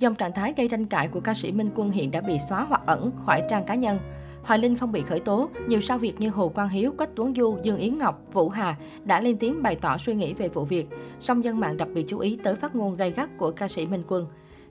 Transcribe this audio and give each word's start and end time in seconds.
Dòng 0.00 0.14
trạng 0.14 0.32
thái 0.32 0.54
gây 0.56 0.68
tranh 0.68 0.86
cãi 0.86 1.08
của 1.08 1.20
ca 1.20 1.34
sĩ 1.34 1.52
Minh 1.52 1.70
Quân 1.74 1.90
hiện 1.90 2.10
đã 2.10 2.20
bị 2.20 2.38
xóa 2.48 2.62
hoặc 2.68 2.82
ẩn 2.86 3.10
khỏi 3.26 3.42
trang 3.48 3.64
cá 3.64 3.74
nhân. 3.74 3.98
Hoài 4.42 4.58
Linh 4.58 4.76
không 4.76 4.92
bị 4.92 5.02
khởi 5.02 5.20
tố, 5.20 5.48
nhiều 5.66 5.80
sao 5.80 5.98
Việt 5.98 6.20
như 6.20 6.28
Hồ 6.28 6.48
Quang 6.48 6.68
Hiếu, 6.68 6.92
Quách 6.98 7.10
Tuấn 7.16 7.34
Du, 7.34 7.56
Dương 7.62 7.78
Yến 7.78 7.98
Ngọc, 7.98 8.22
Vũ 8.32 8.48
Hà 8.48 8.76
đã 9.04 9.20
lên 9.20 9.36
tiếng 9.36 9.62
bày 9.62 9.76
tỏ 9.76 9.98
suy 9.98 10.14
nghĩ 10.14 10.34
về 10.34 10.48
vụ 10.48 10.64
việc. 10.64 10.86
Song 11.20 11.44
dân 11.44 11.60
mạng 11.60 11.76
đặc 11.76 11.88
biệt 11.94 12.04
chú 12.08 12.18
ý 12.18 12.38
tới 12.42 12.54
phát 12.54 12.76
ngôn 12.76 12.96
gay 12.96 13.10
gắt 13.10 13.38
của 13.38 13.50
ca 13.50 13.68
sĩ 13.68 13.86
Minh 13.86 14.02
Quân. 14.08 14.26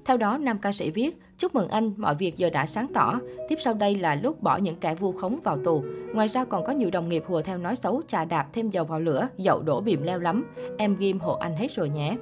Theo 0.06 0.18
đó, 0.18 0.38
nam 0.38 0.58
ca 0.58 0.72
sĩ 0.72 0.92
viết, 0.92 1.18
chúc 1.38 1.56
mừng 1.56 1.68
anh, 1.68 1.94
mọi 1.98 2.16
việc 2.16 2.38
giờ 2.38 2.50
đã 2.50 2.66
sáng 2.66 2.88
tỏ. 2.94 3.20
Tiếp 3.50 3.56
sau 3.62 3.74
đây 3.74 3.96
là 3.96 4.16
lúc 4.16 4.44
bỏ 4.44 4.58
những 4.58 4.76
kẻ 4.76 4.96
vu 4.96 5.12
khống 5.12 5.40
vào 5.44 5.58
tù. 5.64 5.84
Ngoài 6.14 6.28
ra 6.28 6.46
còn 6.46 6.64
có 6.64 6.74
nhiều 6.74 6.90
đồng 6.92 7.10
nghiệp 7.10 7.24
hùa 7.28 7.42
theo 7.42 7.58
nói 7.58 7.76
xấu, 7.76 8.02
trà 8.08 8.26
đạp 8.26 8.48
thêm 8.54 8.70
dầu 8.70 8.86
vào 8.86 9.00
lửa, 9.00 9.28
dậu 9.38 9.62
đổ 9.62 9.82
bìm 9.82 10.04
leo 10.04 10.20
lắm. 10.20 10.46
Em 10.78 10.96
ghim 10.96 11.20
hộ 11.20 11.34
anh 11.36 11.56
hết 11.56 11.76
rồi 11.76 11.90
nhé. 11.90 12.16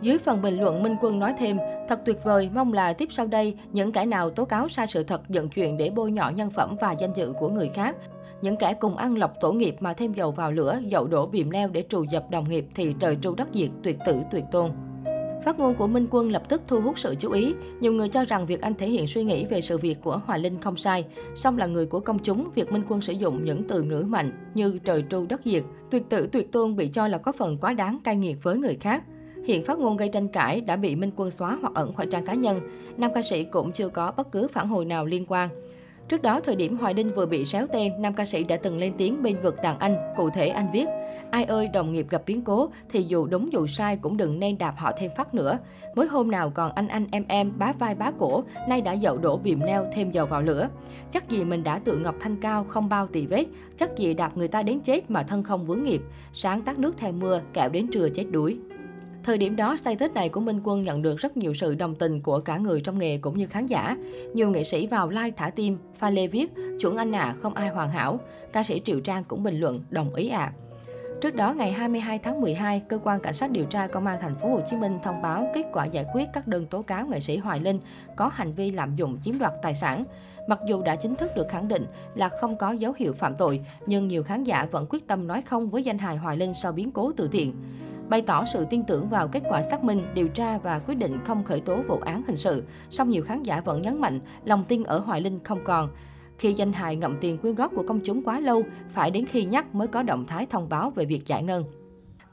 Dưới 0.00 0.18
phần 0.18 0.42
bình 0.42 0.60
luận, 0.60 0.82
Minh 0.82 0.96
Quân 1.00 1.18
nói 1.18 1.34
thêm, 1.38 1.58
thật 1.88 2.00
tuyệt 2.04 2.24
vời, 2.24 2.50
mong 2.54 2.72
là 2.72 2.92
tiếp 2.92 3.08
sau 3.10 3.26
đây, 3.26 3.54
những 3.72 3.92
kẻ 3.92 4.06
nào 4.06 4.30
tố 4.30 4.44
cáo 4.44 4.68
sai 4.68 4.86
sự 4.86 5.04
thật, 5.04 5.28
dẫn 5.28 5.48
chuyện 5.48 5.76
để 5.76 5.90
bôi 5.90 6.12
nhọ 6.12 6.30
nhân 6.30 6.50
phẩm 6.50 6.76
và 6.80 6.92
danh 6.92 7.12
dự 7.12 7.32
của 7.38 7.48
người 7.48 7.68
khác. 7.68 7.96
Những 8.42 8.56
kẻ 8.56 8.74
cùng 8.74 8.96
ăn 8.96 9.16
lọc 9.16 9.34
tổ 9.40 9.52
nghiệp 9.52 9.76
mà 9.80 9.94
thêm 9.94 10.12
dầu 10.12 10.30
vào 10.30 10.52
lửa, 10.52 10.80
dậu 10.86 11.06
đổ 11.06 11.26
bìm 11.26 11.50
leo 11.50 11.68
để 11.68 11.84
trù 11.88 12.04
dập 12.04 12.30
đồng 12.30 12.48
nghiệp 12.48 12.66
thì 12.74 12.94
trời 13.00 13.16
tru 13.22 13.34
đất 13.34 13.48
diệt, 13.54 13.70
tuyệt 13.82 13.96
tử 14.06 14.22
tuyệt 14.30 14.44
tôn. 14.52 14.70
Phát 15.44 15.58
ngôn 15.58 15.74
của 15.74 15.86
Minh 15.86 16.06
Quân 16.10 16.32
lập 16.32 16.42
tức 16.48 16.62
thu 16.66 16.80
hút 16.80 16.98
sự 16.98 17.14
chú 17.18 17.30
ý. 17.30 17.54
Nhiều 17.80 17.92
người 17.92 18.08
cho 18.08 18.24
rằng 18.24 18.46
việc 18.46 18.60
anh 18.60 18.74
thể 18.74 18.88
hiện 18.88 19.06
suy 19.06 19.24
nghĩ 19.24 19.46
về 19.46 19.60
sự 19.60 19.78
việc 19.78 19.98
của 20.02 20.20
Hòa 20.26 20.36
Linh 20.36 20.60
không 20.60 20.76
sai. 20.76 21.04
Song 21.34 21.58
là 21.58 21.66
người 21.66 21.86
của 21.86 22.00
công 22.00 22.18
chúng, 22.18 22.50
việc 22.54 22.72
Minh 22.72 22.82
Quân 22.88 23.00
sử 23.00 23.12
dụng 23.12 23.44
những 23.44 23.64
từ 23.68 23.82
ngữ 23.82 24.04
mạnh 24.08 24.32
như 24.54 24.78
trời 24.84 25.04
tru 25.10 25.26
đất 25.28 25.40
diệt, 25.44 25.62
tuyệt 25.90 26.02
tử 26.08 26.28
tuyệt 26.32 26.52
tôn 26.52 26.76
bị 26.76 26.88
cho 26.88 27.08
là 27.08 27.18
có 27.18 27.32
phần 27.32 27.58
quá 27.60 27.72
đáng 27.72 27.98
cay 28.04 28.16
nghiệt 28.16 28.36
với 28.42 28.56
người 28.56 28.76
khác. 28.80 29.04
Hiện 29.44 29.62
phát 29.62 29.78
ngôn 29.78 29.96
gây 29.96 30.08
tranh 30.08 30.28
cãi 30.28 30.60
đã 30.60 30.76
bị 30.76 30.96
Minh 30.96 31.10
Quân 31.16 31.30
xóa 31.30 31.58
hoặc 31.60 31.74
ẩn 31.74 31.94
khỏi 31.94 32.06
trang 32.10 32.26
cá 32.26 32.34
nhân. 32.34 32.60
Nam 32.96 33.10
ca 33.14 33.22
sĩ 33.22 33.44
cũng 33.44 33.72
chưa 33.72 33.88
có 33.88 34.12
bất 34.16 34.32
cứ 34.32 34.48
phản 34.48 34.68
hồi 34.68 34.84
nào 34.84 35.06
liên 35.06 35.24
quan. 35.28 35.48
Trước 36.08 36.22
đó, 36.22 36.40
thời 36.40 36.56
điểm 36.56 36.76
Hoài 36.78 36.94
Linh 36.94 37.14
vừa 37.14 37.26
bị 37.26 37.44
xéo 37.44 37.66
tên, 37.72 37.92
nam 37.98 38.14
ca 38.14 38.24
sĩ 38.24 38.44
đã 38.44 38.56
từng 38.56 38.78
lên 38.78 38.92
tiếng 38.98 39.22
bên 39.22 39.36
vực 39.42 39.56
đàn 39.62 39.78
anh. 39.78 39.96
Cụ 40.16 40.30
thể 40.30 40.48
anh 40.48 40.66
viết, 40.72 40.86
ai 41.30 41.44
ơi 41.44 41.68
đồng 41.68 41.92
nghiệp 41.92 42.06
gặp 42.10 42.22
biến 42.26 42.42
cố 42.42 42.70
thì 42.90 43.02
dù 43.02 43.26
đúng 43.26 43.52
dù 43.52 43.66
sai 43.66 43.96
cũng 43.96 44.16
đừng 44.16 44.40
nên 44.40 44.58
đạp 44.58 44.74
họ 44.76 44.92
thêm 44.98 45.10
phát 45.16 45.34
nữa. 45.34 45.58
Mới 45.94 46.06
hôm 46.06 46.30
nào 46.30 46.50
còn 46.50 46.72
anh 46.74 46.88
anh 46.88 47.06
em 47.10 47.24
em 47.28 47.52
bá 47.58 47.72
vai 47.72 47.94
bá 47.94 48.10
cổ, 48.18 48.44
nay 48.68 48.80
đã 48.80 48.92
dậu 48.92 49.18
đổ 49.18 49.36
bìm 49.36 49.60
leo 49.60 49.86
thêm 49.92 50.10
dầu 50.10 50.26
vào 50.26 50.42
lửa. 50.42 50.68
Chắc 51.12 51.28
gì 51.28 51.44
mình 51.44 51.64
đã 51.64 51.78
tự 51.78 51.98
ngọc 51.98 52.14
thanh 52.20 52.36
cao 52.36 52.64
không 52.64 52.88
bao 52.88 53.06
tỳ 53.06 53.26
vết, 53.26 53.44
chắc 53.76 53.96
gì 53.96 54.14
đạp 54.14 54.36
người 54.36 54.48
ta 54.48 54.62
đến 54.62 54.80
chết 54.80 55.10
mà 55.10 55.22
thân 55.22 55.42
không 55.42 55.64
vướng 55.64 55.84
nghiệp. 55.84 56.02
Sáng 56.32 56.62
tắt 56.62 56.78
nước 56.78 56.96
theo 56.98 57.12
mưa, 57.12 57.40
kẹo 57.52 57.68
đến 57.68 57.86
trưa 57.92 58.08
chết 58.08 58.24
đuối. 58.30 58.58
Thời 59.24 59.38
điểm 59.38 59.56
đó, 59.56 59.76
status 59.76 60.12
này 60.12 60.28
của 60.28 60.40
Minh 60.40 60.60
Quân 60.64 60.84
nhận 60.84 61.02
được 61.02 61.16
rất 61.16 61.36
nhiều 61.36 61.54
sự 61.54 61.74
đồng 61.74 61.94
tình 61.94 62.20
của 62.20 62.40
cả 62.40 62.58
người 62.58 62.80
trong 62.80 62.98
nghề 62.98 63.18
cũng 63.18 63.38
như 63.38 63.46
khán 63.46 63.66
giả. 63.66 63.96
Nhiều 64.34 64.50
nghệ 64.50 64.64
sĩ 64.64 64.86
vào 64.86 65.08
like 65.08 65.30
thả 65.36 65.50
tim, 65.50 65.78
pha 65.94 66.10
lê 66.10 66.26
viết, 66.26 66.52
chuẩn 66.80 66.96
anh 66.96 67.12
à, 67.12 67.34
không 67.40 67.54
ai 67.54 67.68
hoàn 67.68 67.90
hảo. 67.90 68.20
Ca 68.52 68.64
sĩ 68.64 68.80
Triệu 68.84 69.00
Trang 69.00 69.24
cũng 69.24 69.42
bình 69.42 69.60
luận, 69.60 69.80
đồng 69.90 70.14
ý 70.14 70.28
ạ. 70.28 70.38
À. 70.38 70.68
Trước 71.20 71.34
đó, 71.34 71.52
ngày 71.52 71.72
22 71.72 72.18
tháng 72.18 72.40
12, 72.40 72.82
cơ 72.88 72.98
quan 73.04 73.20
cảnh 73.20 73.34
sát 73.34 73.50
điều 73.50 73.64
tra 73.64 73.86
công 73.86 74.06
an 74.06 74.18
thành 74.20 74.34
phố 74.34 74.48
Hồ 74.48 74.60
Chí 74.70 74.76
Minh 74.76 74.98
thông 75.02 75.22
báo 75.22 75.46
kết 75.54 75.66
quả 75.72 75.84
giải 75.84 76.04
quyết 76.14 76.28
các 76.32 76.48
đơn 76.48 76.66
tố 76.66 76.82
cáo 76.82 77.06
nghệ 77.06 77.20
sĩ 77.20 77.36
Hoài 77.36 77.60
Linh 77.60 77.80
có 78.16 78.30
hành 78.34 78.52
vi 78.52 78.70
lạm 78.70 78.96
dụng 78.96 79.18
chiếm 79.22 79.38
đoạt 79.38 79.52
tài 79.62 79.74
sản. 79.74 80.04
Mặc 80.48 80.60
dù 80.68 80.82
đã 80.82 80.96
chính 80.96 81.16
thức 81.16 81.30
được 81.36 81.46
khẳng 81.48 81.68
định 81.68 81.84
là 82.14 82.28
không 82.28 82.56
có 82.56 82.72
dấu 82.72 82.92
hiệu 82.96 83.12
phạm 83.12 83.34
tội, 83.36 83.60
nhưng 83.86 84.08
nhiều 84.08 84.22
khán 84.22 84.44
giả 84.44 84.68
vẫn 84.70 84.86
quyết 84.90 85.06
tâm 85.06 85.26
nói 85.26 85.42
không 85.42 85.70
với 85.70 85.82
danh 85.82 85.98
hài 85.98 86.16
Hoài 86.16 86.36
Linh 86.36 86.54
sau 86.54 86.72
biến 86.72 86.90
cố 86.90 87.12
từ 87.16 87.28
thiện 87.32 87.54
bày 88.08 88.22
tỏ 88.22 88.44
sự 88.52 88.66
tin 88.70 88.84
tưởng 88.84 89.08
vào 89.08 89.28
kết 89.28 89.42
quả 89.48 89.62
xác 89.62 89.84
minh, 89.84 90.02
điều 90.14 90.28
tra 90.28 90.58
và 90.58 90.78
quyết 90.78 90.94
định 90.94 91.18
không 91.26 91.44
khởi 91.44 91.60
tố 91.60 91.82
vụ 91.88 91.96
án 91.96 92.22
hình 92.26 92.36
sự. 92.36 92.64
Song 92.90 93.10
nhiều 93.10 93.22
khán 93.22 93.42
giả 93.42 93.60
vẫn 93.60 93.82
nhấn 93.82 94.00
mạnh 94.00 94.20
lòng 94.44 94.64
tin 94.68 94.84
ở 94.84 94.98
Hoài 94.98 95.20
Linh 95.20 95.40
không 95.44 95.64
còn. 95.64 95.90
Khi 96.38 96.52
danh 96.52 96.72
hài 96.72 96.96
ngậm 96.96 97.16
tiền 97.20 97.38
quyên 97.38 97.54
góp 97.54 97.72
của 97.74 97.84
công 97.88 98.00
chúng 98.04 98.22
quá 98.22 98.40
lâu, 98.40 98.62
phải 98.88 99.10
đến 99.10 99.26
khi 99.26 99.44
nhắc 99.44 99.74
mới 99.74 99.88
có 99.88 100.02
động 100.02 100.24
thái 100.26 100.46
thông 100.46 100.68
báo 100.68 100.90
về 100.90 101.04
việc 101.04 101.26
giải 101.26 101.42
ngân. 101.42 101.64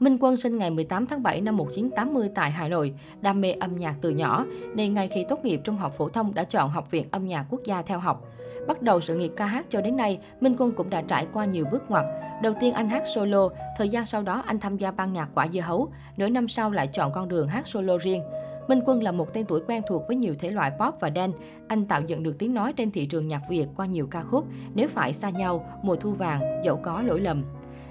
Minh 0.00 0.16
Quân 0.20 0.36
sinh 0.36 0.58
ngày 0.58 0.70
18 0.70 1.06
tháng 1.06 1.22
7 1.22 1.40
năm 1.40 1.56
1980 1.56 2.30
tại 2.34 2.50
Hà 2.50 2.68
Nội, 2.68 2.94
đam 3.20 3.40
mê 3.40 3.52
âm 3.52 3.76
nhạc 3.76 3.94
từ 4.00 4.10
nhỏ, 4.10 4.46
nên 4.74 4.94
ngay 4.94 5.08
khi 5.08 5.24
tốt 5.28 5.44
nghiệp 5.44 5.60
trung 5.64 5.76
học 5.76 5.92
phổ 5.92 6.08
thông 6.08 6.34
đã 6.34 6.44
chọn 6.44 6.70
Học 6.70 6.90
viện 6.90 7.06
Âm 7.10 7.26
nhạc 7.26 7.46
Quốc 7.50 7.60
gia 7.64 7.82
theo 7.82 7.98
học. 7.98 8.24
Bắt 8.66 8.82
đầu 8.82 9.00
sự 9.00 9.14
nghiệp 9.14 9.32
ca 9.36 9.46
hát 9.46 9.66
cho 9.70 9.80
đến 9.80 9.96
nay, 9.96 10.18
Minh 10.40 10.56
Quân 10.58 10.72
cũng 10.72 10.90
đã 10.90 11.02
trải 11.02 11.26
qua 11.32 11.44
nhiều 11.44 11.64
bước 11.72 11.90
ngoặt. 11.90 12.04
Đầu 12.42 12.52
tiên 12.60 12.74
anh 12.74 12.88
hát 12.88 13.02
solo, 13.14 13.48
thời 13.78 13.88
gian 13.88 14.06
sau 14.06 14.22
đó 14.22 14.42
anh 14.46 14.60
tham 14.60 14.76
gia 14.76 14.90
ban 14.90 15.12
nhạc 15.12 15.28
quả 15.34 15.48
dưa 15.52 15.60
hấu, 15.60 15.88
nửa 16.16 16.28
năm 16.28 16.48
sau 16.48 16.70
lại 16.70 16.86
chọn 16.86 17.12
con 17.12 17.28
đường 17.28 17.48
hát 17.48 17.66
solo 17.66 17.98
riêng. 17.98 18.22
Minh 18.68 18.80
Quân 18.86 19.02
là 19.02 19.12
một 19.12 19.32
tên 19.34 19.46
tuổi 19.46 19.60
quen 19.66 19.82
thuộc 19.88 20.02
với 20.08 20.16
nhiều 20.16 20.34
thể 20.38 20.50
loại 20.50 20.72
pop 20.78 20.94
và 21.00 21.10
dance. 21.16 21.38
Anh 21.68 21.86
tạo 21.86 22.02
dựng 22.06 22.22
được 22.22 22.38
tiếng 22.38 22.54
nói 22.54 22.72
trên 22.72 22.90
thị 22.90 23.06
trường 23.06 23.28
nhạc 23.28 23.42
Việt 23.48 23.66
qua 23.76 23.86
nhiều 23.86 24.06
ca 24.10 24.22
khúc 24.22 24.46
Nếu 24.74 24.88
phải 24.88 25.12
xa 25.12 25.30
nhau, 25.30 25.66
Mùa 25.82 25.96
thu 25.96 26.12
vàng, 26.12 26.40
Dẫu 26.64 26.76
có 26.76 27.02
lỗi 27.02 27.20
lầm. 27.20 27.44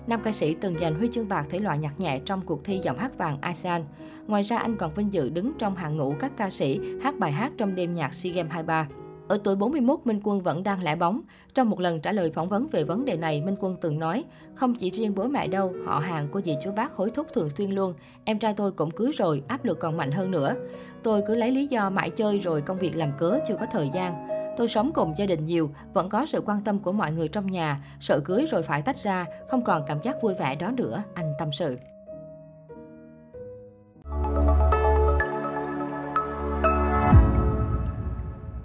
Nam 0.08 0.22
ca 0.24 0.32
sĩ 0.32 0.56
từng 0.62 0.80
giành 0.80 0.96
huy 0.96 1.10
chương 1.12 1.30
bạc 1.30 1.46
thể 1.50 1.60
loại 1.60 1.78
nhạc 1.78 2.00
nhẹ 2.00 2.20
trong 2.26 2.42
cuộc 2.42 2.64
thi 2.64 2.80
giọng 2.84 2.98
hát 2.98 3.18
vàng 3.18 3.38
ASEAN. 3.42 3.82
Ngoài 4.28 4.44
ra, 4.44 4.58
anh 4.58 4.78
còn 4.78 4.94
vinh 4.94 5.14
dự 5.14 5.30
đứng 5.30 5.52
trong 5.58 5.76
hàng 5.76 5.98
ngũ 5.98 6.14
các 6.20 6.32
ca 6.38 6.50
sĩ 6.50 6.80
hát 7.02 7.20
bài 7.20 7.32
hát 7.32 7.52
trong 7.58 7.76
đêm 7.76 7.96
nhạc 7.96 8.14
SEA 8.14 8.34
Games 8.34 8.52
23. 8.52 8.88
Ở 9.28 9.40
tuổi 9.44 9.56
41, 9.56 10.00
Minh 10.04 10.22
Quân 10.24 10.42
vẫn 10.42 10.64
đang 10.64 10.84
lẻ 10.84 10.96
bóng. 10.96 11.22
Trong 11.54 11.70
một 11.70 11.80
lần 11.80 12.02
trả 12.02 12.12
lời 12.12 12.32
phỏng 12.32 12.50
vấn 12.50 12.68
về 12.72 12.84
vấn 12.84 13.06
đề 13.06 13.18
này, 13.18 13.42
Minh 13.42 13.56
Quân 13.60 13.76
từng 13.82 14.00
nói, 14.00 14.24
không 14.56 14.76
chỉ 14.76 14.90
riêng 14.90 15.16
bố 15.16 15.28
mẹ 15.28 15.48
đâu, 15.48 15.74
họ 15.86 16.00
hàng 16.00 16.28
của 16.32 16.42
dì 16.42 16.56
chú 16.64 16.72
bác 16.72 16.92
hối 16.92 17.12
thúc 17.12 17.28
thường 17.34 17.50
xuyên 17.50 17.72
luôn. 17.72 17.94
Em 18.24 18.40
trai 18.40 18.54
tôi 18.54 18.72
cũng 18.72 18.92
cưới 18.92 19.12
rồi, 19.12 19.44
áp 19.48 19.66
lực 19.66 19.80
còn 19.80 19.98
mạnh 19.98 20.12
hơn 20.12 20.32
nữa. 20.32 20.56
Tôi 21.04 21.22
cứ 21.28 21.36
lấy 21.36 21.52
lý 21.52 21.68
do 21.68 21.90
mãi 21.90 22.10
chơi 22.10 22.40
rồi 22.40 22.62
công 22.62 22.78
việc 22.78 22.96
làm 22.96 23.12
cớ, 23.18 23.40
chưa 23.48 23.56
có 23.60 23.66
thời 23.72 23.90
gian. 23.94 24.28
Tôi 24.58 24.68
sống 24.68 24.92
cùng 24.94 25.14
gia 25.18 25.26
đình 25.26 25.46
nhiều, 25.46 25.70
vẫn 25.94 26.10
có 26.10 26.26
sự 26.26 26.42
quan 26.46 26.64
tâm 26.64 26.80
của 26.80 26.92
mọi 26.92 27.12
người 27.12 27.28
trong 27.28 27.48
nhà. 27.48 27.86
Sợ 28.00 28.20
cưới 28.20 28.46
rồi 28.46 28.64
phải 28.64 28.82
tách 28.82 28.98
ra, 29.04 29.26
không 29.48 29.64
còn 29.64 29.84
cảm 29.88 30.02
giác 30.04 30.22
vui 30.22 30.34
vẻ 30.34 30.56
đó 30.56 30.72
nữa, 30.72 31.04
anh 31.14 31.34
tâm 31.40 31.52
sự. 31.52 31.78